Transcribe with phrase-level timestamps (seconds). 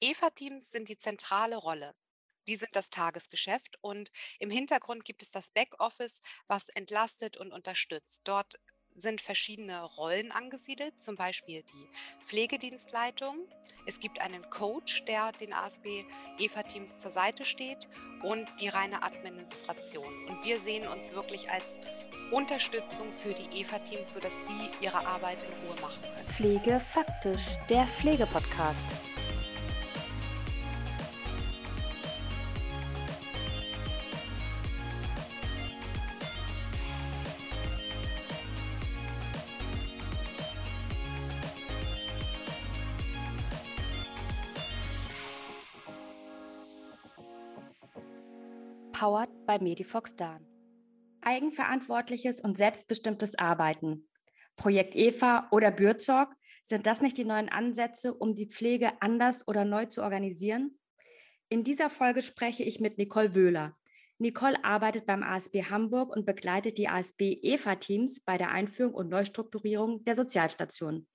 [0.00, 1.92] EVA-Teams sind die zentrale Rolle.
[2.48, 8.22] Die sind das Tagesgeschäft und im Hintergrund gibt es das Backoffice, was entlastet und unterstützt.
[8.24, 8.58] Dort
[8.96, 11.88] sind verschiedene Rollen angesiedelt, zum Beispiel die
[12.20, 13.46] Pflegedienstleitung.
[13.86, 16.04] Es gibt einen Coach, der den ASB
[16.38, 17.88] EVA-Teams zur Seite steht
[18.22, 20.12] und die reine Administration.
[20.28, 21.78] Und wir sehen uns wirklich als
[22.32, 26.28] Unterstützung für die EVA-Teams, sodass sie ihre Arbeit in Ruhe machen können.
[26.28, 29.09] Pflege faktisch, der Pflegepodcast.
[49.00, 50.44] Powered by Medifox Dan.
[51.22, 54.06] Eigenverantwortliches und selbstbestimmtes Arbeiten.
[54.56, 59.64] Projekt EVA oder Bürzorg, sind das nicht die neuen Ansätze, um die Pflege anders oder
[59.64, 60.78] neu zu organisieren?
[61.48, 63.74] In dieser Folge spreche ich mit Nicole Wöhler.
[64.18, 70.04] Nicole arbeitet beim ASB Hamburg und begleitet die ASB EVA-Teams bei der Einführung und Neustrukturierung
[70.04, 71.06] der Sozialstation.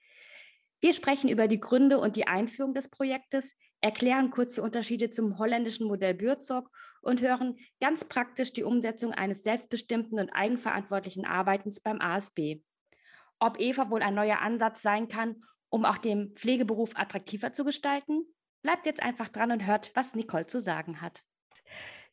[0.82, 5.38] Wir sprechen über die Gründe und die Einführung des Projektes, erklären kurz die Unterschiede zum
[5.38, 12.02] holländischen Modell Bürzog und hören ganz praktisch die Umsetzung eines selbstbestimmten und eigenverantwortlichen Arbeitens beim
[12.02, 12.62] ASB.
[13.40, 18.26] Ob Eva wohl ein neuer Ansatz sein kann, um auch den Pflegeberuf attraktiver zu gestalten?
[18.62, 21.22] Bleibt jetzt einfach dran und hört, was Nicole zu sagen hat.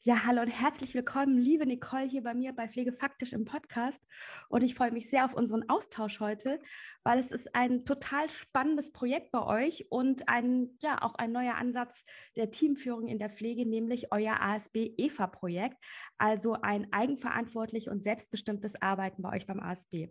[0.05, 4.05] Ja, hallo und herzlich willkommen, liebe Nicole, hier bei mir bei Pflegefaktisch im Podcast.
[4.49, 6.59] Und ich freue mich sehr auf unseren Austausch heute,
[7.05, 11.55] weil es ist ein total spannendes Projekt bei euch und ein, ja, auch ein neuer
[11.55, 15.77] Ansatz der Teamführung in der Pflege, nämlich euer ASB EVA-Projekt,
[16.19, 20.09] also ein eigenverantwortlich und selbstbestimmtes Arbeiten bei euch beim ASB.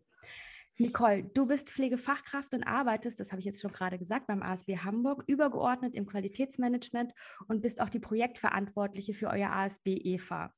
[0.80, 4.78] Nicole, du bist Pflegefachkraft und arbeitest, das habe ich jetzt schon gerade gesagt, beim ASB
[4.78, 7.14] Hamburg, übergeordnet im Qualitätsmanagement
[7.48, 10.54] und bist auch die Projektverantwortliche für euer ASB EVA.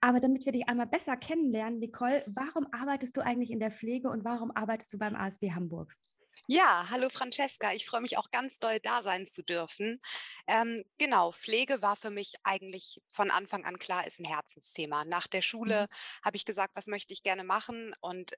[0.00, 4.10] Aber damit wir dich einmal besser kennenlernen, Nicole, warum arbeitest du eigentlich in der Pflege
[4.10, 5.96] und warum arbeitest du beim ASB Hamburg?
[6.44, 7.72] Ja, hallo Francesca.
[7.72, 9.98] Ich freue mich auch ganz doll, da sein zu dürfen.
[10.46, 15.04] Ähm, genau, Pflege war für mich eigentlich von Anfang an klar, ist ein Herzensthema.
[15.04, 15.86] Nach der Schule mhm.
[16.24, 17.94] habe ich gesagt, was möchte ich gerne machen?
[18.00, 18.34] Und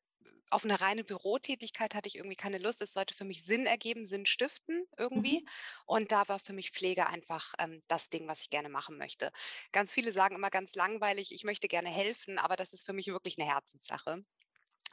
[0.50, 2.80] auf eine reine Bürotätigkeit hatte ich irgendwie keine Lust.
[2.80, 5.40] Es sollte für mich Sinn ergeben, Sinn stiften irgendwie.
[5.42, 5.48] Mhm.
[5.86, 9.30] Und da war für mich Pflege einfach ähm, das Ding, was ich gerne machen möchte.
[9.72, 13.08] Ganz viele sagen immer ganz langweilig, ich möchte gerne helfen, aber das ist für mich
[13.08, 14.22] wirklich eine Herzenssache.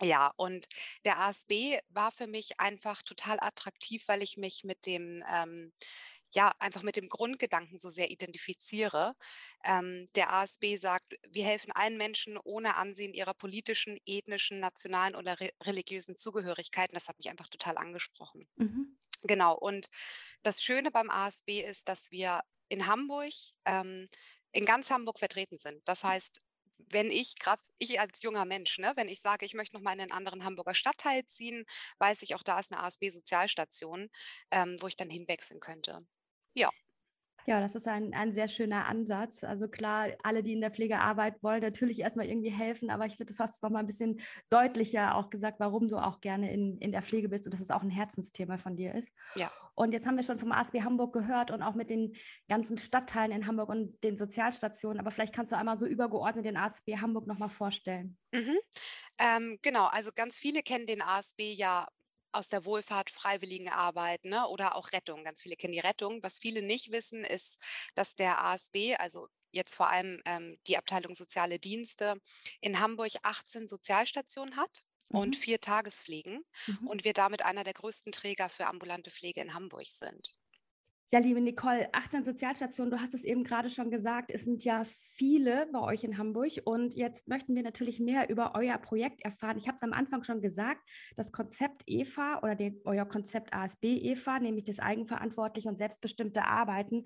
[0.01, 0.65] Ja, und
[1.05, 5.71] der ASB war für mich einfach total attraktiv, weil ich mich mit dem ähm,
[6.35, 9.15] ja, einfach mit dem Grundgedanken so sehr identifiziere.
[9.63, 15.39] Ähm, der ASB sagt, wir helfen allen Menschen ohne Ansehen ihrer politischen, ethnischen, nationalen oder
[15.39, 16.93] re religiösen Zugehörigkeiten.
[16.93, 18.47] Das hat mich einfach total angesprochen.
[18.57, 18.97] Mhm.
[19.23, 19.55] Genau.
[19.57, 19.87] Und
[20.43, 23.33] das Schöne beim ASB ist, dass wir in Hamburg,
[23.65, 24.09] ähm,
[24.51, 25.81] in ganz Hamburg vertreten sind.
[25.87, 26.41] Das heißt,
[26.77, 29.93] wenn ich gerade, ich als junger Mensch, ne, wenn ich sage, ich möchte noch mal
[29.93, 31.65] in einen anderen Hamburger Stadtteil ziehen,
[31.99, 34.09] weiß ich auch, da ist eine ASB-Sozialstation,
[34.51, 36.05] ähm, wo ich dann hinwechseln könnte.
[36.55, 36.71] Ja.
[37.47, 39.43] Ja, das ist ein, ein sehr schöner Ansatz.
[39.43, 43.17] Also klar, alle, die in der Pflege arbeiten wollen, natürlich erstmal irgendwie helfen, aber ich
[43.17, 44.19] finde, das hast du noch mal ein bisschen
[44.49, 47.69] deutlicher auch gesagt, warum du auch gerne in, in der Pflege bist und dass es
[47.69, 49.13] auch ein Herzensthema von dir ist.
[49.35, 49.51] Ja.
[49.75, 52.15] Und jetzt haben wir schon vom ASB Hamburg gehört und auch mit den
[52.49, 56.57] ganzen Stadtteilen in Hamburg und den Sozialstationen, aber vielleicht kannst du einmal so übergeordnet den
[56.57, 58.17] ASB Hamburg noch mal vorstellen.
[58.33, 58.57] Mhm.
[59.19, 61.87] Ähm, genau, also ganz viele kennen den ASB ja
[62.35, 65.23] aus der Wohlfahrt, Freiwilligenarbeit ne, oder auch Rettung.
[65.23, 66.21] Ganz viele kennen die Rettung.
[66.21, 67.57] Was viele nicht wissen, ist,
[67.95, 72.13] dass der ASB, also jetzt vor allem ähm, die Abteilung Soziale Dienste,
[72.61, 75.19] in Hamburg 18 Sozialstationen hat mhm.
[75.19, 76.87] und vier Tagespflegen mhm.
[76.87, 80.35] und wir damit einer der größten Träger für ambulante Pflege in Hamburg sind.
[81.11, 84.83] Ja, liebe Nicole, 18 Sozialstationen, du hast es eben gerade schon gesagt, es sind ja
[84.85, 89.57] viele bei euch in Hamburg und jetzt möchten wir natürlich mehr über euer Projekt erfahren.
[89.57, 90.81] Ich habe es am Anfang schon gesagt,
[91.15, 97.03] das Konzept EVA oder den, euer Konzept ASB EVA, nämlich das eigenverantwortliche und selbstbestimmte Arbeiten,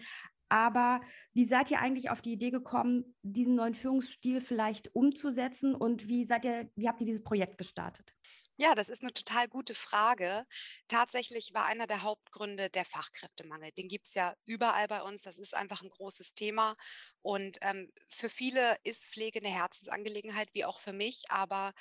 [0.50, 1.02] aber
[1.34, 6.26] wie seid ihr eigentlich auf die Idee gekommen, diesen neuen Führungsstil vielleicht umzusetzen und wie
[6.26, 8.16] seid ihr, wie habt ihr dieses Projekt gestartet?
[8.62, 10.46] Ja, das ist eine total gute Frage.
[10.90, 13.72] Tatsächlich war einer der Hauptgründe der Fachkräftemangel.
[13.72, 15.24] Den gibt es ja überall bei uns.
[15.24, 16.76] Das ist einfach ein großes Thema.
[17.22, 21.24] Und ähm, für viele ist Pflege eine Herzensangelegenheit, wie auch für mich.
[21.30, 21.72] Aber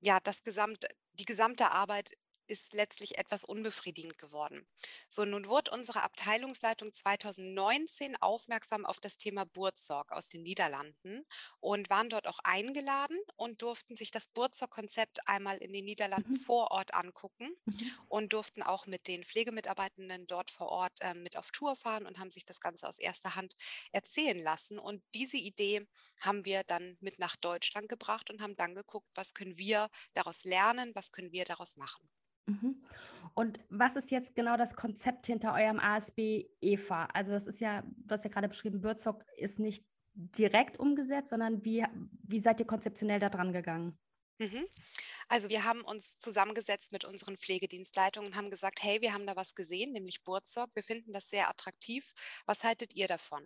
[0.00, 2.12] ja, das gesamte, die gesamte Arbeit
[2.52, 4.64] ist letztlich etwas unbefriedigend geworden.
[5.08, 11.24] So, nun wurde unsere Abteilungsleitung 2019 aufmerksam auf das Thema Burzorg aus den Niederlanden
[11.60, 16.36] und waren dort auch eingeladen und durften sich das Burzorg-Konzept einmal in den Niederlanden mhm.
[16.36, 17.92] vor Ort angucken mhm.
[18.08, 22.18] und durften auch mit den Pflegemitarbeitenden dort vor Ort äh, mit auf Tour fahren und
[22.18, 23.54] haben sich das Ganze aus erster Hand
[23.92, 24.78] erzählen lassen.
[24.78, 25.86] Und diese Idee
[26.20, 30.44] haben wir dann mit nach Deutschland gebracht und haben dann geguckt, was können wir daraus
[30.44, 32.10] lernen, was können wir daraus machen.
[32.46, 32.82] Mhm.
[33.34, 37.06] Und was ist jetzt genau das Konzept hinter eurem ASB EVA?
[37.14, 39.84] Also das ist ja, du hast ja gerade beschrieben, Bürzog ist nicht
[40.14, 41.84] direkt umgesetzt, sondern wie,
[42.22, 43.98] wie seid ihr konzeptionell da dran gegangen?
[44.38, 44.66] Mhm.
[45.28, 49.36] Also wir haben uns zusammengesetzt mit unseren Pflegedienstleitungen und haben gesagt, hey, wir haben da
[49.36, 50.70] was gesehen, nämlich Burzog.
[50.74, 52.12] Wir finden das sehr attraktiv.
[52.44, 53.42] Was haltet ihr davon?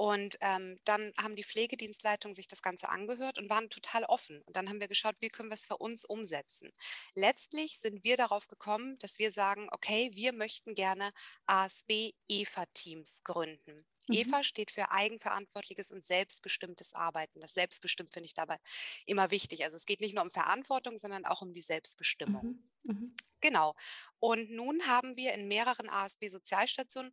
[0.00, 4.40] Und ähm, dann haben die Pflegedienstleitungen sich das Ganze angehört und waren total offen.
[4.46, 6.72] Und dann haben wir geschaut, wie können wir es für uns umsetzen.
[7.14, 11.12] Letztlich sind wir darauf gekommen, dass wir sagen, okay, wir möchten gerne
[11.44, 13.84] ASB-EFA-Teams gründen.
[14.08, 14.14] Mhm.
[14.14, 17.42] EVA steht für eigenverantwortliches und selbstbestimmtes Arbeiten.
[17.42, 18.56] Das Selbstbestimmt finde ich dabei
[19.04, 19.64] immer wichtig.
[19.64, 22.62] Also es geht nicht nur um Verantwortung, sondern auch um die Selbstbestimmung.
[22.84, 22.94] Mhm.
[22.94, 23.14] Mhm.
[23.42, 23.74] Genau.
[24.18, 27.12] Und nun haben wir in mehreren ASB-Sozialstationen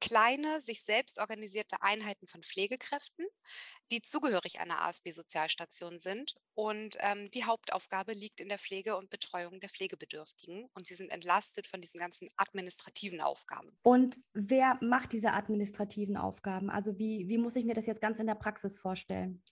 [0.00, 3.24] kleine, sich selbst organisierte Einheiten von Pflegekräften,
[3.90, 6.34] die zugehörig einer ASB-Sozialstation sind.
[6.54, 10.68] Und ähm, die Hauptaufgabe liegt in der Pflege und Betreuung der Pflegebedürftigen.
[10.74, 13.68] Und sie sind entlastet von diesen ganzen administrativen Aufgaben.
[13.82, 16.70] Und wer macht diese administrativen Aufgaben?
[16.70, 19.42] Also wie, wie muss ich mir das jetzt ganz in der Praxis vorstellen?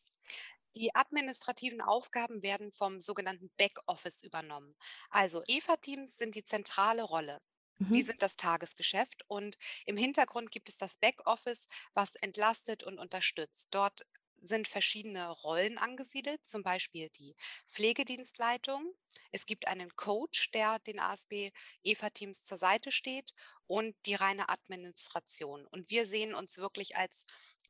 [0.77, 4.75] Die administrativen Aufgaben werden vom sogenannten Backoffice übernommen.
[5.09, 7.41] Also EVA-Teams sind die zentrale Rolle.
[7.79, 8.07] Die mhm.
[8.07, 13.69] sind das Tagesgeschäft und im Hintergrund gibt es das Backoffice, was entlastet und unterstützt.
[13.71, 14.07] Dort
[14.43, 17.35] sind verschiedene Rollen angesiedelt, zum Beispiel die
[17.67, 18.95] Pflegedienstleitung.
[19.33, 23.33] Es gibt einen Coach, der den ASB-EFA-Teams zur Seite steht
[23.67, 25.67] und die reine Administration.
[25.67, 27.25] Und wir sehen uns wirklich als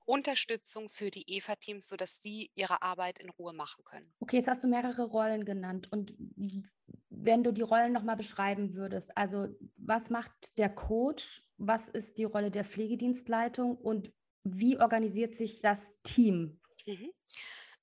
[0.04, 4.12] Unterstützung für die EFA-Teams, sodass sie ihre Arbeit in Ruhe machen können.
[4.20, 5.90] Okay, jetzt hast du mehrere Rollen genannt.
[5.90, 6.14] Und
[7.10, 12.24] wenn du die Rollen nochmal beschreiben würdest, also was macht der Coach, was ist die
[12.24, 14.12] Rolle der Pflegedienstleitung und
[14.54, 16.60] wie organisiert sich das Team?
[16.86, 17.12] Mhm.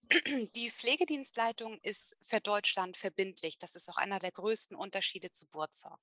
[0.55, 3.57] Die Pflegedienstleitung ist für Deutschland verbindlich.
[3.57, 5.99] Das ist auch einer der größten Unterschiede zu Burzog.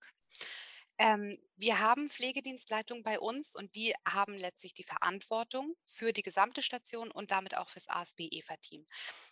[1.01, 6.61] Ähm, wir haben Pflegedienstleitungen bei uns und die haben letztlich die Verantwortung für die gesamte
[6.63, 8.87] Station und damit auch fürs ASB-EFA-Team.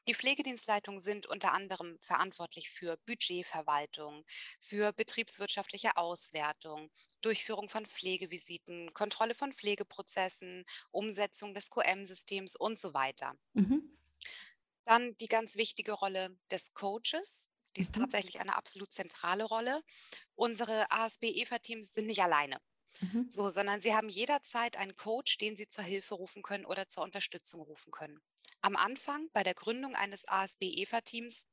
[0.09, 4.25] Die Pflegedienstleitungen sind unter anderem verantwortlich für Budgetverwaltung,
[4.59, 13.35] für betriebswirtschaftliche Auswertung, Durchführung von Pflegevisiten, Kontrolle von Pflegeprozessen, Umsetzung des QM-Systems und so weiter.
[13.53, 13.82] Mhm.
[14.87, 17.50] Dann die ganz wichtige Rolle des Coaches.
[17.79, 18.03] Die ist mhm.
[18.03, 19.81] tatsächlich eine absolut zentrale Rolle.
[20.35, 22.61] Unsere ASB-EFA-Teams sind nicht alleine.
[23.01, 23.27] Mhm.
[23.31, 27.05] So, sondern sie haben jederzeit einen Coach, den sie zur Hilfe rufen können oder zur
[27.05, 28.21] Unterstützung rufen können.
[28.63, 31.47] Am Anfang bei der Gründung eines ASB-EFA-Teams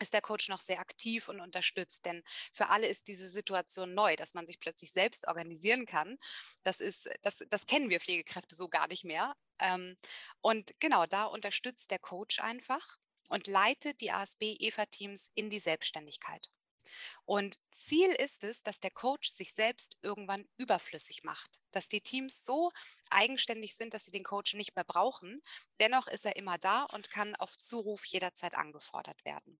[0.00, 2.06] ist der Coach noch sehr aktiv und unterstützt.
[2.06, 6.18] Denn für alle ist diese Situation neu, dass man sich plötzlich selbst organisieren kann.
[6.64, 9.36] Das ist, das, das kennen wir Pflegekräfte so gar nicht mehr.
[9.60, 9.96] Ähm,
[10.40, 12.96] und genau, da unterstützt der Coach einfach
[13.28, 16.48] und leitet die ASB-EFA-Teams in die Selbstständigkeit.
[17.24, 22.44] Und Ziel ist es, dass der Coach sich selbst irgendwann überflüssig macht, dass die Teams
[22.44, 22.70] so
[23.10, 25.42] eigenständig sind, dass sie den Coach nicht mehr brauchen.
[25.80, 29.58] Dennoch ist er immer da und kann auf Zuruf jederzeit angefordert werden.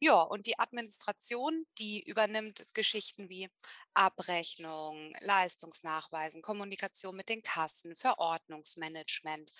[0.00, 3.48] Ja, und die Administration, die übernimmt Geschichten wie
[3.94, 9.50] Abrechnung, Leistungsnachweisen, Kommunikation mit den Kassen, Verordnungsmanagement.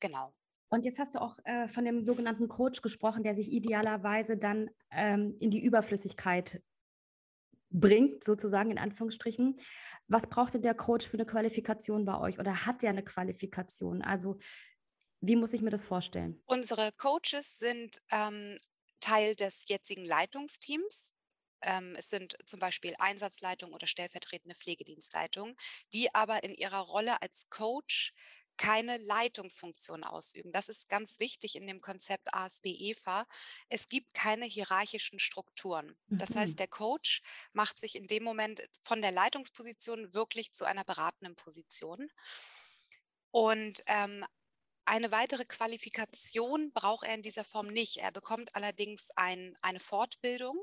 [0.00, 0.34] Genau.
[0.70, 4.70] Und jetzt hast du auch äh, von dem sogenannten Coach gesprochen, der sich idealerweise dann
[4.90, 6.62] ähm, in die Überflüssigkeit
[7.70, 9.58] bringt, sozusagen in Anführungsstrichen.
[10.06, 14.02] Was brauchte der Coach für eine Qualifikation bei euch oder hat der eine Qualifikation?
[14.02, 14.38] Also
[15.20, 16.40] wie muss ich mir das vorstellen?
[16.46, 18.56] Unsere Coaches sind ähm,
[19.00, 21.12] Teil des jetzigen Leitungsteams.
[21.62, 25.56] Ähm, es sind zum Beispiel Einsatzleitungen oder stellvertretende Pflegedienstleitungen,
[25.92, 28.12] die aber in ihrer Rolle als Coach
[28.60, 30.52] keine Leitungsfunktion ausüben.
[30.52, 33.24] Das ist ganz wichtig in dem Konzept ASB-EFA.
[33.70, 35.96] Es gibt keine hierarchischen Strukturen.
[36.08, 36.40] Das mhm.
[36.40, 37.22] heißt, der Coach
[37.54, 42.10] macht sich in dem Moment von der Leitungsposition wirklich zu einer beratenden Position.
[43.30, 44.26] Und ähm,
[44.90, 47.98] eine weitere Qualifikation braucht er in dieser Form nicht.
[47.98, 50.56] Er bekommt allerdings ein, eine Fortbildung.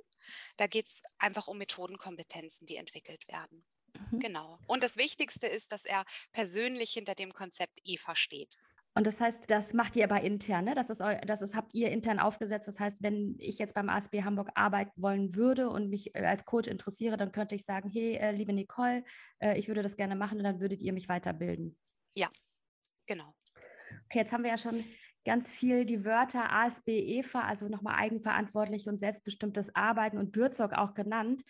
[0.57, 3.63] Da geht es einfach um Methodenkompetenzen, die entwickelt werden.
[4.11, 4.19] Mhm.
[4.19, 4.59] Genau.
[4.67, 6.03] Und das Wichtigste ist, dass er
[6.33, 8.55] persönlich hinter dem Konzept EVA steht.
[8.95, 10.73] Und das heißt, das macht ihr aber intern, ne?
[10.73, 12.67] Das ist, das ist, habt ihr intern aufgesetzt.
[12.67, 16.43] Das heißt, wenn ich jetzt beim ASB Hamburg arbeiten wollen würde und mich äh, als
[16.43, 19.05] Coach interessiere, dann könnte ich sagen, hey, äh, liebe Nicole,
[19.39, 21.77] äh, ich würde das gerne machen und dann würdet ihr mich weiterbilden.
[22.15, 22.29] Ja,
[23.05, 23.35] genau.
[24.07, 24.85] Okay, jetzt haben wir ja schon
[25.25, 30.93] ganz viel die Wörter ASB, EVA, also nochmal eigenverantwortlich und selbstbestimmtes Arbeiten und Bürzog auch
[30.93, 31.43] genannt.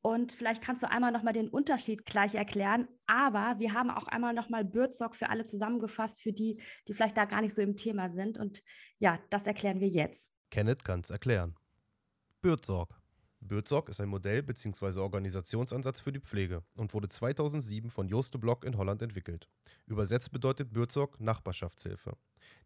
[0.00, 2.86] Und vielleicht kannst du einmal nochmal den Unterschied gleich erklären.
[3.08, 7.24] Aber wir haben auch einmal nochmal Bürzog für alle zusammengefasst, für die, die vielleicht da
[7.24, 8.38] gar nicht so im Thema sind.
[8.38, 8.62] Und
[9.00, 10.30] ja, das erklären wir jetzt.
[10.50, 11.56] Kenneth kann es erklären.
[12.40, 12.96] Bürzog.
[13.46, 15.00] Bürzog ist ein Modell bzw.
[15.00, 19.48] Organisationsansatz für die Pflege und wurde 2007 von Joost Block in Holland entwickelt.
[19.86, 22.16] Übersetzt bedeutet Bürzog Nachbarschaftshilfe.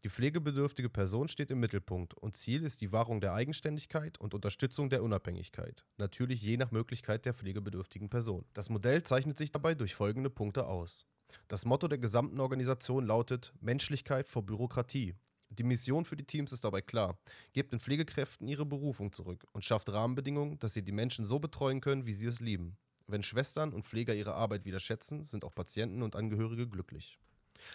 [0.04, 4.90] Die pflegebedürftige Person steht im Mittelpunkt und Ziel ist die Wahrung der Eigenständigkeit und Unterstützung
[4.90, 8.44] der Unabhängigkeit, natürlich je nach Möglichkeit der pflegebedürftigen Person.
[8.52, 11.06] Das Modell zeichnet sich dabei durch folgende Punkte aus.
[11.48, 15.14] Das Motto der gesamten Organisation lautet Menschlichkeit vor Bürokratie.
[15.50, 17.18] Die Mission für die Teams ist dabei klar.
[17.52, 21.80] Gebt den Pflegekräften ihre Berufung zurück und schafft Rahmenbedingungen, dass sie die Menschen so betreuen
[21.80, 22.76] können, wie sie es lieben.
[23.08, 27.18] Wenn Schwestern und Pfleger ihre Arbeit wieder schätzen, sind auch Patienten und Angehörige glücklich.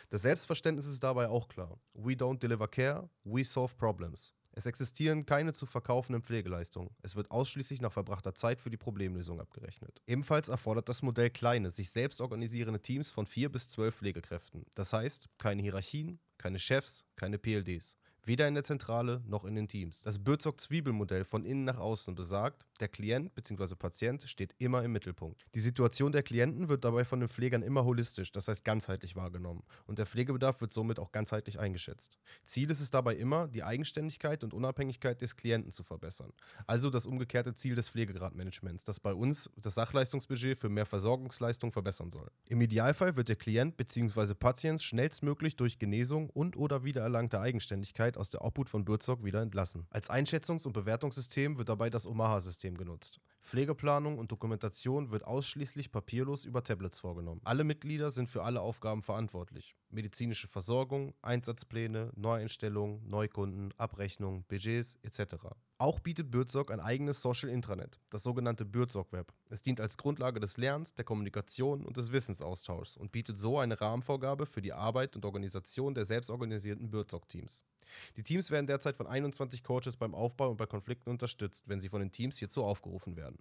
[0.09, 1.77] Das Selbstverständnis ist dabei auch klar.
[1.93, 4.33] We don't deliver care, we solve problems.
[4.57, 6.89] Es existieren keine zu verkaufenden Pflegeleistungen.
[7.01, 10.01] Es wird ausschließlich nach verbrachter Zeit für die Problemlösung abgerechnet.
[10.07, 14.65] Ebenfalls erfordert das Modell kleine, sich selbst organisierende Teams von vier bis zwölf Pflegekräften.
[14.73, 17.97] Das heißt, keine Hierarchien, keine Chefs, keine PLDs.
[18.25, 20.01] Weder in der Zentrale noch in den Teams.
[20.01, 23.75] Das Bürzog-Zwiebelmodell von innen nach außen besagt, der Klient bzw.
[23.75, 25.45] Patient steht immer im Mittelpunkt.
[25.53, 29.63] Die Situation der Klienten wird dabei von den Pflegern immer holistisch, das heißt ganzheitlich wahrgenommen.
[29.85, 32.17] Und der Pflegebedarf wird somit auch ganzheitlich eingeschätzt.
[32.43, 36.33] Ziel ist es dabei immer, die Eigenständigkeit und Unabhängigkeit des Klienten zu verbessern.
[36.65, 42.11] Also das umgekehrte Ziel des Pflegegradmanagements, das bei uns das Sachleistungsbudget für mehr Versorgungsleistung verbessern
[42.11, 42.31] soll.
[42.47, 44.33] Im Idealfall wird der Klient bzw.
[44.33, 49.41] Patient schnellstmöglich durch Genesung und oder wiedererlangte Eigenständigkeit Sicherheit aus der Obhut von Bürzog wieder
[49.41, 49.85] entlassen.
[49.89, 53.19] Als Einschätzungs- und Bewertungssystem wird dabei das Omaha-System genutzt.
[53.43, 57.41] Pflegeplanung und Dokumentation wird ausschließlich papierlos über Tablets vorgenommen.
[57.43, 59.75] Alle Mitglieder sind für alle Aufgaben verantwortlich.
[59.89, 65.35] Medizinische Versorgung, Einsatzpläne, Neueinstellungen, Neukunden, Abrechnungen, Budgets etc.
[65.77, 69.33] Auch bietet Bürzog ein eigenes Social Intranet, das sogenannte Bürzog Web.
[69.49, 73.79] Es dient als Grundlage des Lernens, der Kommunikation und des Wissensaustauschs und bietet so eine
[73.79, 77.63] Rahmenvorgabe für die Arbeit und Organisation der selbstorganisierten Bürzog-Teams.
[78.17, 81.89] Die Teams werden derzeit von 21 Coaches beim Aufbau und bei Konflikten unterstützt, wenn sie
[81.89, 83.39] von den Teams hierzu aufgerufen werden.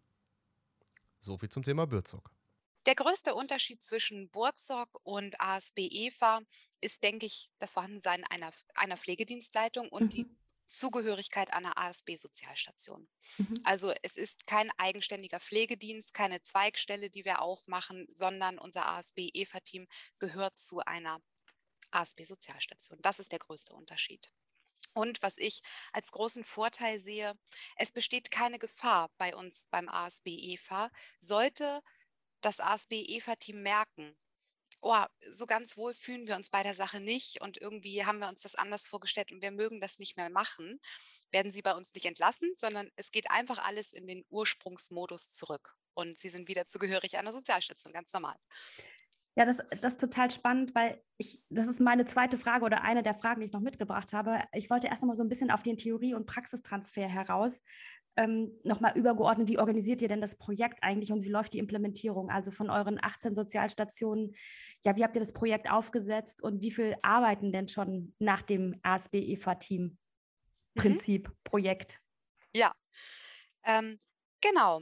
[1.21, 2.31] So viel zum Thema Bürzog.
[2.87, 6.41] Der größte Unterschied zwischen Burzog und ASB EVA
[6.83, 10.09] ist, denke ich, das Vorhandensein einer, einer Pflegedienstleitung und mhm.
[10.11, 10.27] die
[10.67, 13.09] Zugehörigkeit einer ASB-Sozialstation.
[13.39, 13.55] Mhm.
[13.65, 19.87] Also es ist kein eigenständiger Pflegedienst, keine Zweigstelle, die wir aufmachen, sondern unser ASB-EVA-Team
[20.19, 21.21] gehört zu einer
[21.95, 22.99] ASB-Sozialstation.
[23.03, 24.31] Das ist der größte Unterschied.
[24.95, 25.61] Und was ich
[25.93, 27.37] als großen Vorteil sehe,
[27.77, 31.83] es besteht keine Gefahr bei uns beim ASB EFA, sollte
[32.41, 34.17] das ASB EFA-Team merken,
[34.85, 38.29] oh, so ganz wohl fühlen wir uns bei der Sache nicht und irgendwie haben wir
[38.29, 40.79] uns das anders vorgestellt und wir mögen das nicht mehr machen,
[41.31, 45.75] werden sie bei uns nicht entlassen, sondern es geht einfach alles in den Ursprungsmodus zurück
[45.95, 48.37] und sie sind wieder zugehörig einer Sozialstation, ganz normal.
[49.37, 53.03] Ja, das, das ist total spannend, weil ich, das ist meine zweite Frage oder eine
[53.03, 54.45] der Fragen, die ich noch mitgebracht habe.
[54.53, 57.65] Ich wollte erst einmal so ein bisschen auf den Theorie- und Praxistransfer heraus.
[58.17, 62.31] Ähm, nochmal übergeordnet, wie organisiert ihr denn das Projekt eigentlich und wie läuft die Implementierung?
[62.31, 64.37] Also von euren 18 Sozialstationen,
[64.85, 68.79] ja, wie habt ihr das Projekt aufgesetzt und wie viel arbeiten denn schon nach dem
[68.85, 71.33] ASB-EFA-Team-Prinzip, mhm.
[71.43, 71.99] Projekt?
[72.55, 72.73] Ja,
[73.65, 73.99] ähm,
[74.41, 74.81] genau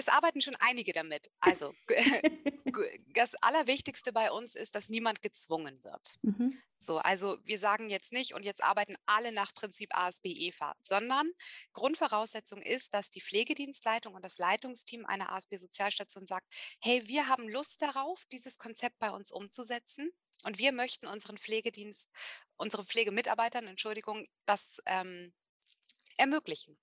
[0.00, 1.30] es arbeiten schon einige damit.
[1.40, 1.74] Also
[3.14, 6.16] das Allerwichtigste bei uns ist, dass niemand gezwungen wird.
[6.22, 6.58] Mhm.
[6.78, 11.30] So, also wir sagen jetzt nicht und jetzt arbeiten alle nach Prinzip ASB EFA, sondern
[11.74, 16.46] Grundvoraussetzung ist, dass die Pflegedienstleitung und das Leitungsteam einer ASB Sozialstation sagt,
[16.80, 20.10] hey, wir haben Lust darauf, dieses Konzept bei uns umzusetzen
[20.44, 22.08] und wir möchten unseren Pflegedienst,
[22.56, 25.34] unsere Pflegemitarbeitern, Entschuldigung, das ähm,
[26.16, 26.78] ermöglichen,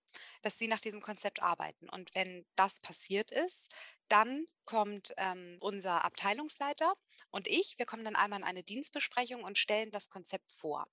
[0.47, 1.89] dass sie nach diesem Konzept arbeiten.
[1.89, 3.67] Und wenn das passiert ist,
[4.07, 6.93] dann kommt ähm, unser Abteilungsleiter
[7.31, 10.87] und ich, wir kommen dann einmal in eine Dienstbesprechung und stellen das Konzept vor.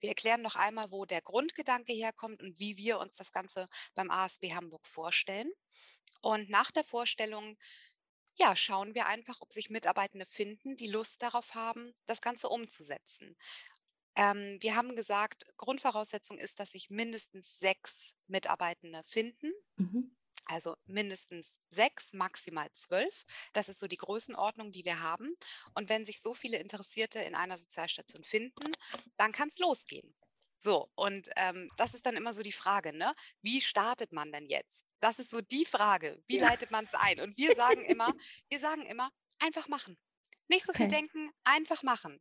[0.00, 4.10] Wir erklären noch einmal, wo der Grundgedanke herkommt und wie wir uns das Ganze beim
[4.10, 5.50] ASB Hamburg vorstellen.
[6.20, 7.56] Und nach der Vorstellung
[8.34, 13.38] ja, schauen wir einfach, ob sich Mitarbeitende finden, die Lust darauf haben, das Ganze umzusetzen.
[14.16, 19.52] Ähm, wir haben gesagt, Grundvoraussetzung ist, dass sich mindestens sechs Mitarbeitende finden.
[19.76, 20.14] Mhm.
[20.46, 23.24] Also mindestens sechs, maximal zwölf.
[23.52, 25.36] Das ist so die Größenordnung, die wir haben.
[25.74, 28.72] Und wenn sich so viele Interessierte in einer Sozialstation finden,
[29.18, 30.14] dann kann es losgehen.
[30.60, 33.12] So, und ähm, das ist dann immer so die Frage, ne?
[33.42, 34.86] Wie startet man denn jetzt?
[35.00, 36.20] Das ist so die Frage.
[36.26, 36.48] Wie ja.
[36.48, 37.20] leitet man es ein?
[37.20, 38.12] Und wir sagen immer,
[38.48, 39.96] wir sagen immer, einfach machen.
[40.48, 40.84] Nicht so okay.
[40.84, 42.20] viel denken, einfach machen.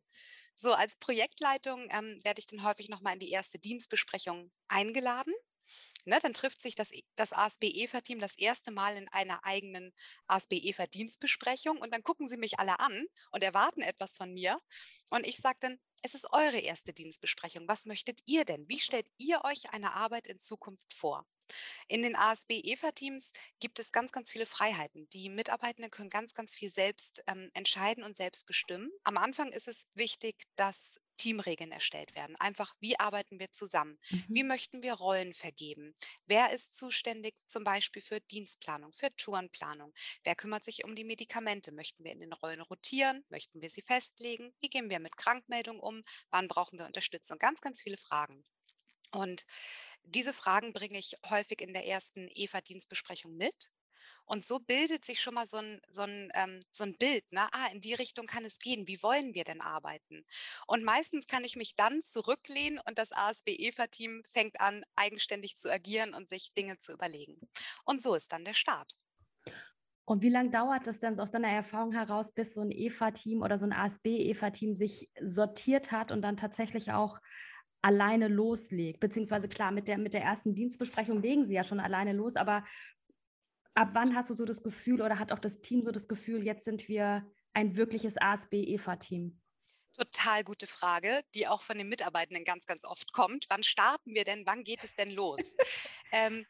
[0.60, 5.34] So, als Projektleitung ähm, werde ich dann häufig nochmal in die erste Dienstbesprechung eingeladen.
[6.06, 9.94] Ne, dann trifft sich das, das ASB-EFA-Team das erste Mal in einer eigenen
[10.28, 14.56] ASB-EFA-Dienstbesprechung und dann gucken sie mich alle an und erwarten etwas von mir.
[15.12, 17.68] Und ich sage dann, es ist eure erste Dienstbesprechung.
[17.68, 18.68] Was möchtet ihr denn?
[18.68, 21.25] Wie stellt ihr euch eine Arbeit in Zukunft vor?
[21.88, 25.08] In den ASB-EFA-Teams gibt es ganz, ganz viele Freiheiten.
[25.10, 28.92] Die Mitarbeitenden können ganz, ganz viel selbst ähm, entscheiden und selbst bestimmen.
[29.04, 32.36] Am Anfang ist es wichtig, dass Teamregeln erstellt werden.
[32.38, 33.97] Einfach, wie arbeiten wir zusammen?
[34.12, 34.27] Mhm.
[34.31, 35.95] Wie möchten wir Rollen vergeben?
[36.25, 39.93] Wer ist zuständig zum Beispiel für Dienstplanung, für Tourenplanung?
[40.24, 41.71] Wer kümmert sich um die Medikamente?
[41.71, 43.25] Möchten wir in den Rollen rotieren?
[43.29, 44.53] Möchten wir sie festlegen?
[44.62, 46.03] Wie gehen wir mit Krankmeldungen um?
[46.29, 47.38] Wann brauchen wir Unterstützung?
[47.39, 48.43] Ganz, ganz viele Fragen.
[49.12, 49.45] Und
[50.03, 53.69] diese Fragen bringe ich häufig in der ersten EVA-Dienstbesprechung mit.
[54.26, 57.48] Und so bildet sich schon mal so ein, so ein, ähm, so ein Bild, ne?
[57.52, 60.26] ah, in die Richtung kann es gehen, wie wollen wir denn arbeiten?
[60.68, 66.14] Und meistens kann ich mich dann zurücklehnen und das ASB-EFA-Team fängt an, eigenständig zu agieren
[66.14, 67.40] und sich Dinge zu überlegen.
[67.86, 68.94] Und so ist dann der Start.
[70.10, 73.58] Und wie lange dauert es denn aus deiner Erfahrung heraus, bis so ein EFA-Team oder
[73.58, 77.20] so ein ASB-EFA-Team sich sortiert hat und dann tatsächlich auch
[77.82, 79.02] alleine loslegt?
[79.02, 82.64] Beziehungsweise klar, mit der, mit der ersten Dienstbesprechung legen sie ja schon alleine los, aber
[83.77, 86.43] ab wann hast du so das Gefühl oder hat auch das Team so das Gefühl,
[86.43, 89.39] jetzt sind wir ein wirkliches ASB-EFA-Team?
[89.96, 93.46] Total gute Frage, die auch von den Mitarbeitenden ganz, ganz oft kommt.
[93.50, 94.46] Wann starten wir denn?
[94.46, 95.39] Wann geht es denn los?
[96.12, 96.46] ähm,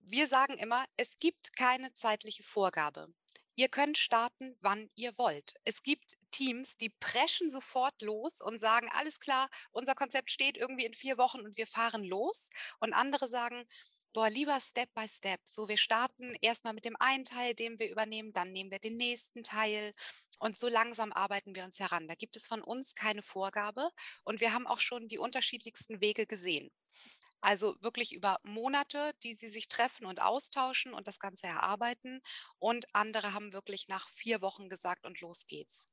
[0.00, 3.04] wir sagen immer, es gibt keine zeitliche Vorgabe.
[3.54, 5.54] Ihr könnt starten, wann ihr wollt.
[5.64, 10.86] Es gibt Teams, die preschen sofort los und sagen, alles klar, unser Konzept steht irgendwie
[10.86, 12.48] in vier Wochen und wir fahren los.
[12.78, 13.64] Und andere sagen,
[14.12, 15.40] boah, lieber Step by Step.
[15.44, 18.96] So, wir starten erstmal mit dem einen Teil, den wir übernehmen, dann nehmen wir den
[18.96, 19.92] nächsten Teil
[20.38, 22.08] und so langsam arbeiten wir uns heran.
[22.08, 23.88] Da gibt es von uns keine Vorgabe
[24.24, 26.70] und wir haben auch schon die unterschiedlichsten Wege gesehen.
[27.40, 32.20] Also wirklich über Monate, die sie sich treffen und austauschen und das Ganze erarbeiten.
[32.58, 35.86] Und andere haben wirklich nach vier Wochen gesagt, und los geht's.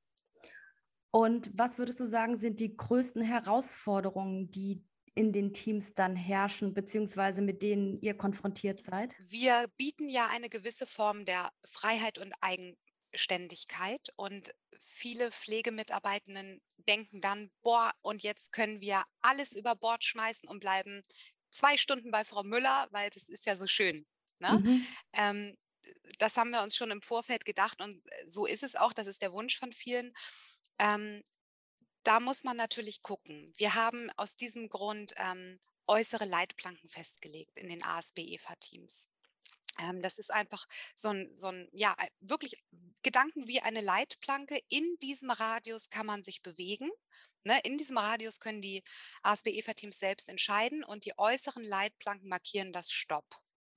[1.12, 4.84] Und was würdest du sagen, sind die größten Herausforderungen, die
[5.16, 9.16] in den Teams dann herrschen, beziehungsweise mit denen ihr konfrontiert seid?
[9.20, 17.50] Wir bieten ja eine gewisse Form der Freiheit und Eigenständigkeit und viele Pflegemitarbeitenden denken dann,
[17.64, 21.02] boah, und jetzt können wir alles über Bord schmeißen und bleiben
[21.52, 24.06] zwei Stunden bei Frau Müller, weil das ist ja so schön.
[24.40, 24.60] Ne?
[24.60, 24.88] Mhm.
[25.14, 25.58] Ähm,
[26.20, 29.22] das haben wir uns schon im Vorfeld gedacht und so ist es auch, das ist
[29.22, 30.14] der Wunsch von vielen.
[30.80, 31.24] Ähm,
[32.06, 33.54] da muss man natürlich gucken.
[33.58, 39.10] Wir haben aus diesem Grund ähm, äußere Leitplanken festgelegt in den ASB-EFA-Teams.
[39.80, 40.66] Ähm, das ist einfach
[40.96, 42.64] so ein, so ein, ja, wirklich
[43.04, 44.60] Gedanken wie eine Leitplanke.
[44.70, 46.90] In diesem Radius kann man sich bewegen.
[47.44, 47.60] Ne?
[47.64, 48.84] In diesem Radius können die
[49.24, 53.26] ASB-EFA-Teams selbst entscheiden und die äußeren Leitplanken markieren das Stopp.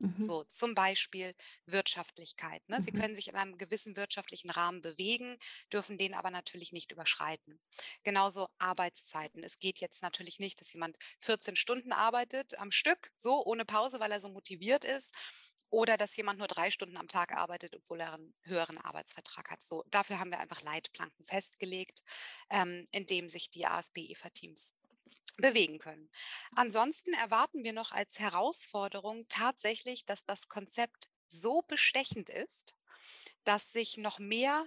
[0.01, 0.21] Mhm.
[0.21, 1.35] So, zum Beispiel
[1.67, 2.69] Wirtschaftlichkeit.
[2.69, 2.79] Ne?
[2.79, 2.83] Mhm.
[2.83, 5.37] Sie können sich in einem gewissen wirtschaftlichen Rahmen bewegen,
[5.73, 7.61] dürfen den aber natürlich nicht überschreiten.
[8.05, 9.43] Genauso Arbeitszeiten.
[9.43, 14.01] Es geht jetzt natürlich nicht, dass jemand 14 Stunden arbeitet am Stück, so ohne Pause,
[14.01, 15.15] weil er so motiviert ist.
[15.71, 19.63] Oder dass jemand nur drei Stunden am Tag arbeitet, obwohl er einen höheren Arbeitsvertrag hat.
[19.63, 22.03] So, dafür haben wir einfach Leitplanken festgelegt,
[22.49, 24.75] ähm, in dem sich die ASB-EFA-Teams
[25.39, 26.11] bewegen können.
[26.55, 32.77] Ansonsten erwarten wir noch als Herausforderung tatsächlich, dass das Konzept so bestechend ist,
[33.45, 34.67] dass sich noch mehr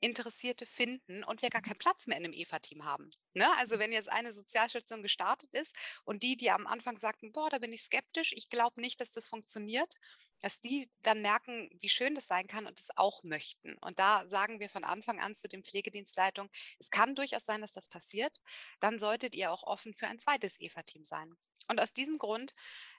[0.00, 3.10] Interessierte finden und wir gar keinen Platz mehr in einem EVA-Team haben.
[3.34, 3.46] Ne?
[3.58, 7.58] Also wenn jetzt eine Sozialstation gestartet ist und die, die am Anfang sagten, boah, da
[7.58, 9.92] bin ich skeptisch, ich glaube nicht, dass das funktioniert,
[10.40, 13.76] dass die dann merken, wie schön das sein kann und es auch möchten.
[13.78, 17.72] Und da sagen wir von Anfang an zu den Pflegedienstleitungen, es kann durchaus sein, dass
[17.72, 18.38] das passiert.
[18.80, 21.34] Dann solltet ihr auch offen für ein zweites EVA-Team sein.
[21.68, 22.52] Und aus diesem Grund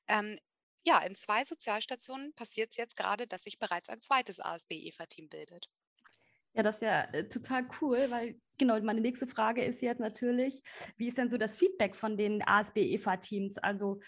[0.07, 0.37] ähm,
[0.83, 5.69] ja, in zwei Sozialstationen passiert es jetzt gerade, dass sich bereits ein zweites ASB-EVA-Team bildet.
[6.53, 10.61] Ja, das ist ja äh, total cool, weil genau, meine nächste Frage ist jetzt natürlich,
[10.97, 13.57] wie ist denn so das Feedback von den ASB-EFA-Teams?
[13.57, 13.99] Also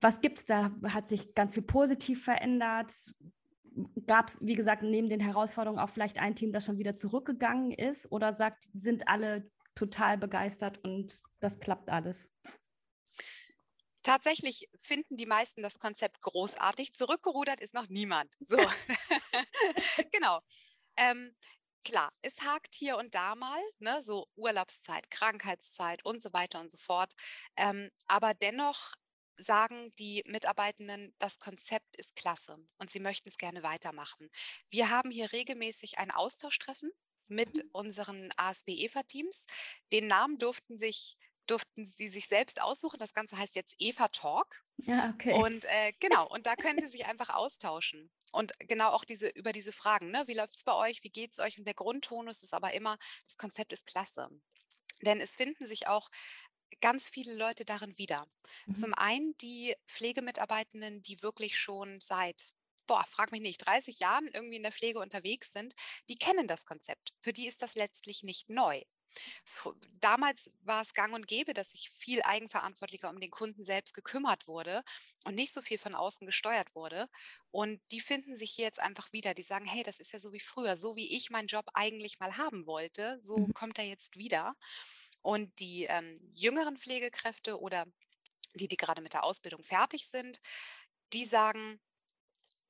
[0.00, 0.70] was gibt es da?
[0.84, 2.92] Hat sich ganz viel positiv verändert?
[4.06, 7.72] Gab es, wie gesagt, neben den Herausforderungen auch vielleicht ein Team, das schon wieder zurückgegangen
[7.72, 8.10] ist?
[8.10, 12.30] Oder sagt, sind alle total begeistert und das klappt alles?
[14.02, 16.94] Tatsächlich finden die meisten das Konzept großartig.
[16.94, 18.34] Zurückgerudert ist noch niemand.
[18.40, 18.56] So,
[20.12, 20.40] genau.
[21.00, 21.34] Ähm,
[21.82, 26.70] klar, es hakt hier und da mal, ne, so Urlaubszeit, Krankheitszeit und so weiter und
[26.70, 27.14] so fort.
[27.56, 28.92] Ähm, aber dennoch
[29.36, 34.28] sagen die Mitarbeitenden, das Konzept ist klasse und sie möchten es gerne weitermachen.
[34.68, 36.90] Wir haben hier regelmäßig ein Austauschtreffen
[37.28, 37.70] mit mhm.
[37.72, 39.46] unseren ASB-EVA-Teams.
[39.92, 42.98] Den Namen durften sich durften sie sich selbst aussuchen.
[42.98, 44.62] Das Ganze heißt jetzt Eva Talk.
[44.78, 45.34] Ja, okay.
[45.34, 48.10] Und äh, genau, und da können sie sich einfach austauschen.
[48.32, 50.22] Und genau auch diese über diese Fragen, ne?
[50.26, 51.02] Wie läuft es bei euch?
[51.02, 51.58] Wie geht es euch?
[51.58, 54.28] Und der Grundtonus ist aber immer, das Konzept ist klasse.
[55.02, 56.10] Denn es finden sich auch
[56.80, 58.26] ganz viele Leute darin wieder.
[58.66, 58.76] Mhm.
[58.76, 62.44] Zum einen die Pflegemitarbeitenden, die wirklich schon seit
[62.90, 65.76] boah, frag mich nicht, 30 Jahren irgendwie in der Pflege unterwegs sind,
[66.08, 67.14] die kennen das Konzept.
[67.20, 68.82] Für die ist das letztlich nicht neu.
[70.00, 74.48] Damals war es gang und gäbe, dass sich viel eigenverantwortlicher um den Kunden selbst gekümmert
[74.48, 74.82] wurde
[75.22, 77.08] und nicht so viel von außen gesteuert wurde.
[77.52, 79.34] Und die finden sich hier jetzt einfach wieder.
[79.34, 82.18] Die sagen, hey, das ist ja so wie früher, so wie ich meinen Job eigentlich
[82.18, 83.54] mal haben wollte, so mhm.
[83.54, 84.52] kommt er jetzt wieder.
[85.22, 87.86] Und die ähm, jüngeren Pflegekräfte oder
[88.54, 90.40] die, die gerade mit der Ausbildung fertig sind,
[91.12, 91.80] die sagen,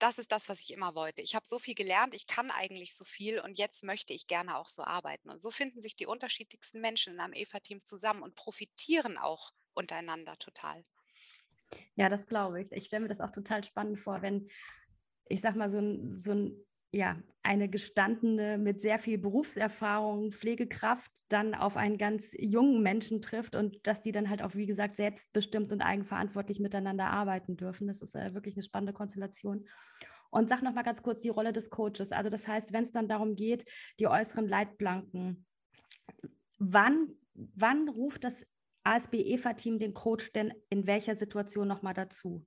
[0.02, 1.22] das ist das, was ich immer wollte.
[1.22, 4.56] Ich habe so viel gelernt, ich kann eigentlich so viel und jetzt möchte ich gerne
[4.56, 5.30] auch so arbeiten.
[5.30, 10.36] Und so finden sich die unterschiedlichsten Menschen in einem EVA-Team zusammen und profitieren auch untereinander
[10.38, 10.82] total.
[11.94, 12.72] Ja, das glaube ich.
[12.72, 14.48] Ich stelle mir das auch total spannend vor, wenn,
[15.28, 21.10] ich sag mal, so ein, so ein ja, eine gestandene mit sehr viel Berufserfahrung, Pflegekraft
[21.28, 24.96] dann auf einen ganz jungen Menschen trifft und dass die dann halt auch, wie gesagt,
[24.96, 27.86] selbstbestimmt und eigenverantwortlich miteinander arbeiten dürfen.
[27.86, 29.66] Das ist äh, wirklich eine spannende Konstellation.
[30.30, 32.12] Und sag noch mal ganz kurz die Rolle des Coaches.
[32.12, 33.64] Also das heißt, wenn es dann darum geht,
[33.98, 35.46] die äußeren Leitplanken,
[36.58, 38.46] wann, wann ruft das
[38.84, 42.46] ASB-EFA-Team den Coach denn in welcher Situation noch mal dazu?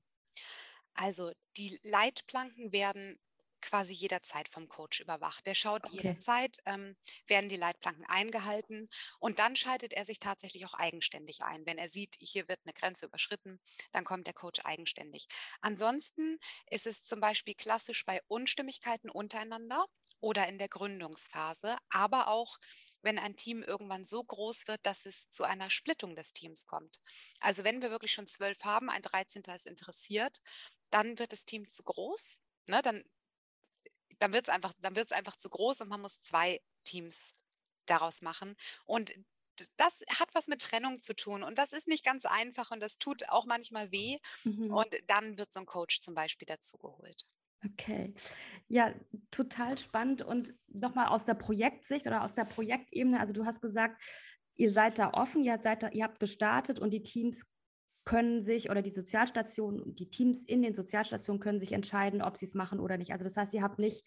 [0.93, 3.19] Also die Leitplanken werden
[3.63, 5.45] quasi jederzeit vom Coach überwacht.
[5.47, 5.97] Der schaut okay.
[5.97, 6.95] jederzeit, ähm,
[7.27, 11.65] werden die Leitplanken eingehalten und dann schaltet er sich tatsächlich auch eigenständig ein.
[11.65, 13.59] Wenn er sieht, hier wird eine Grenze überschritten,
[13.91, 15.27] dann kommt der Coach eigenständig.
[15.61, 16.37] Ansonsten
[16.69, 19.83] ist es zum Beispiel klassisch bei Unstimmigkeiten untereinander
[20.19, 22.57] oder in der Gründungsphase, aber auch
[23.01, 26.97] wenn ein Team irgendwann so groß wird, dass es zu einer Splittung des Teams kommt.
[27.39, 29.43] Also wenn wir wirklich schon zwölf haben, ein 13.
[29.53, 30.37] ist interessiert,
[30.89, 32.39] dann wird das Team zu groß.
[32.67, 33.03] Ne, dann
[34.23, 37.33] dann wird es einfach, dann wird es einfach zu groß und man muss zwei Teams
[37.87, 38.55] daraus machen.
[38.85, 39.13] Und
[39.75, 42.97] das hat was mit Trennung zu tun und das ist nicht ganz einfach und das
[42.97, 44.17] tut auch manchmal weh.
[44.45, 44.73] Mhm.
[44.73, 47.25] Und dann wird so ein Coach zum Beispiel dazugeholt.
[47.65, 48.11] Okay,
[48.69, 48.93] ja,
[49.29, 53.19] total spannend und nochmal aus der Projektsicht oder aus der Projektebene.
[53.19, 54.01] Also du hast gesagt,
[54.55, 57.45] ihr seid da offen, ihr, seid da, ihr habt gestartet und die Teams
[58.05, 62.45] können sich oder die Sozialstationen, die Teams in den Sozialstationen können sich entscheiden, ob sie
[62.45, 63.11] es machen oder nicht.
[63.11, 64.03] Also das heißt, ihr habt nicht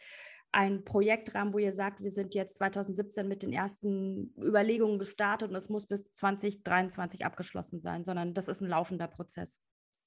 [0.52, 5.56] ein Projektrahmen, wo ihr sagt, wir sind jetzt 2017 mit den ersten Überlegungen gestartet und
[5.56, 9.60] es muss bis 2023 abgeschlossen sein, sondern das ist ein laufender Prozess.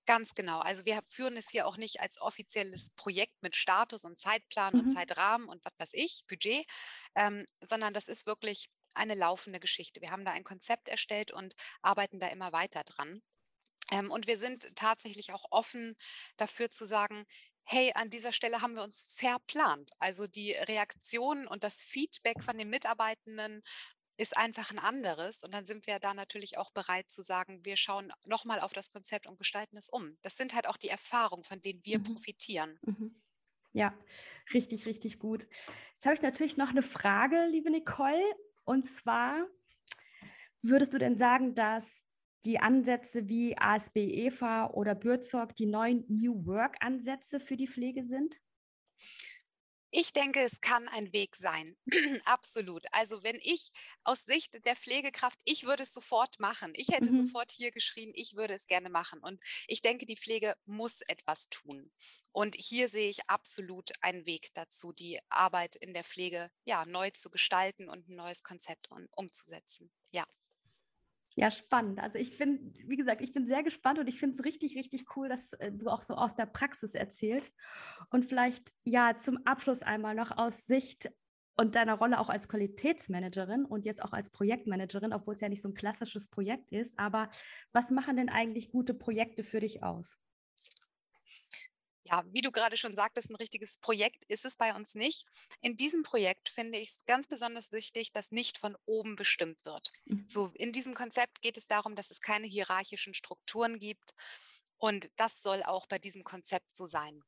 [0.06, 0.60] Ganz genau.
[0.60, 4.80] Also wir führen es hier auch nicht als offizielles Projekt mit Status und Zeitplan mhm.
[4.80, 6.65] und Zeitrahmen und was weiß ich, Budget,
[7.15, 10.02] ähm, sondern das ist wirklich eine laufende Geschichte.
[10.02, 13.21] Wir haben da ein Konzept erstellt und arbeiten da immer weiter dran.
[13.91, 15.95] Ähm, und wir sind tatsächlich auch offen
[16.38, 17.25] dafür zu sagen,
[17.63, 19.91] hey, an dieser Stelle haben wir uns verplant.
[19.99, 23.62] Also die Reaktion und das Feedback von den Mitarbeitenden
[24.17, 25.43] ist einfach ein anderes.
[25.43, 28.89] Und dann sind wir da natürlich auch bereit zu sagen, wir schauen nochmal auf das
[28.89, 30.17] Konzept und gestalten es um.
[30.23, 32.04] Das sind halt auch die Erfahrungen, von denen wir mhm.
[32.04, 32.80] profitieren.
[32.82, 33.21] Mhm.
[33.71, 33.93] Ja,
[34.54, 35.47] richtig, richtig gut.
[35.93, 38.23] Jetzt habe ich natürlich noch eine Frage, liebe Nicole.
[38.65, 39.47] Und zwar,
[40.62, 42.04] würdest du denn sagen, dass
[42.45, 48.39] die Ansätze wie ASB EVA oder Bürzog die neuen New Work-Ansätze für die Pflege sind?
[49.91, 51.75] Ich denke, es kann ein Weg sein.
[52.25, 52.86] Absolut.
[52.91, 53.71] Also wenn ich
[54.04, 56.73] aus Sicht der Pflegekraft, ich würde es sofort machen.
[56.75, 57.25] Ich hätte mhm.
[57.25, 59.19] sofort hier geschrien, ich würde es gerne machen.
[59.19, 61.91] Und ich denke, die Pflege muss etwas tun.
[62.32, 67.10] Und hier sehe ich absolut einen Weg dazu, die Arbeit in der Pflege ja neu
[67.10, 69.91] zu gestalten und ein neues Konzept um, umzusetzen.
[70.12, 70.25] Ja.
[71.36, 72.00] Ja, spannend.
[72.00, 75.15] Also ich bin, wie gesagt, ich bin sehr gespannt und ich finde es richtig, richtig
[75.15, 77.56] cool, dass äh, du auch so aus der Praxis erzählst.
[78.10, 81.10] Und vielleicht ja zum Abschluss einmal noch aus Sicht
[81.56, 85.62] und deiner Rolle auch als Qualitätsmanagerin und jetzt auch als Projektmanagerin, obwohl es ja nicht
[85.62, 86.98] so ein klassisches Projekt ist.
[86.98, 87.30] Aber
[87.72, 90.18] was machen denn eigentlich gute Projekte für dich aus?
[92.12, 95.26] Ja, wie du gerade schon sagtest, ein richtiges Projekt ist es bei uns nicht.
[95.62, 99.91] In diesem Projekt finde ich es ganz besonders wichtig, dass nicht von oben bestimmt wird.
[100.06, 100.26] Mhm.
[100.28, 104.13] So in diesem Konzept geht es darum, dass es keine hierarchischen Strukturen gibt
[104.78, 107.22] Und das soll auch bei diesem Konzept so sein.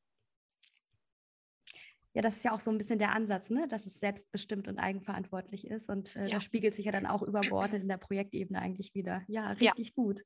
[2.13, 3.67] Ja, das ist ja auch so ein bisschen der Ansatz, ne?
[3.67, 5.89] dass es selbstbestimmt und eigenverantwortlich ist.
[5.89, 6.35] Und äh, ja.
[6.35, 9.23] das spiegelt sich ja dann auch übergeordnet in der Projektebene eigentlich wieder.
[9.27, 9.93] Ja, richtig ja.
[9.95, 10.21] gut.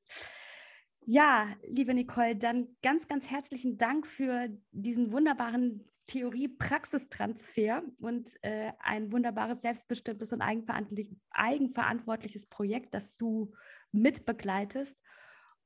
[1.08, 9.12] Ja, liebe Nicole, dann ganz, ganz herzlichen Dank für diesen wunderbaren Theorie-Praxistransfer und äh, ein
[9.12, 13.52] wunderbares, selbstbestimmtes und eigenverantwortlich, eigenverantwortliches Projekt, das du
[13.92, 15.00] mitbegleitest.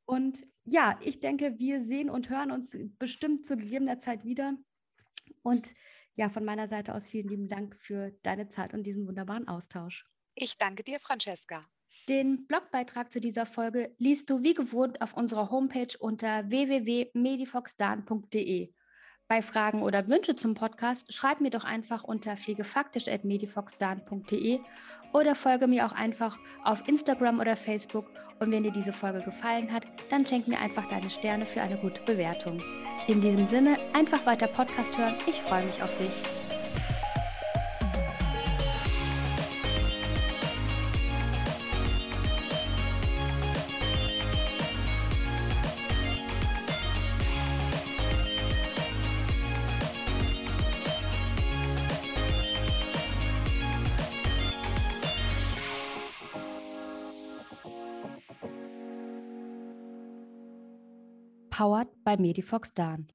[0.05, 4.59] Und ja, ich denke, wir sehen und hören uns bestimmt zu gegebener Zeit wieder.
[5.42, 5.72] Und
[6.16, 10.05] ja, von meiner Seite aus vielen lieben Dank für deine Zeit und diesen wunderbaren Austausch.
[10.35, 11.62] Ich danke dir, Francesca.
[12.09, 18.72] Den Blogbeitrag zu dieser Folge liest du wie gewohnt auf unserer Homepage unter www.medifoxdan.de.
[19.29, 24.59] Bei Fragen oder Wünsche zum Podcast schreib mir doch einfach unter pflegefaktisch.medifoxdan.de
[25.12, 28.07] oder folge mir auch einfach auf Instagram oder Facebook.
[28.40, 31.79] Und wenn dir diese Folge gefallen hat, dann schenk mir einfach deine Sterne für eine
[31.79, 32.61] gute Bewertung.
[33.07, 35.14] In diesem Sinne, einfach weiter Podcast hören.
[35.29, 36.20] Ich freue mich auf dich.
[61.61, 63.11] Powered by Medifox Dan.